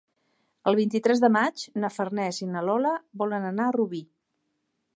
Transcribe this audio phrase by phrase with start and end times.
[0.69, 4.01] El vint-i-tres de maig na Farners i na Lola volen anar a Rubí.